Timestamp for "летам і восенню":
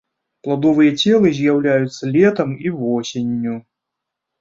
2.17-3.55